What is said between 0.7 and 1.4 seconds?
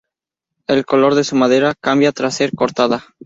color de su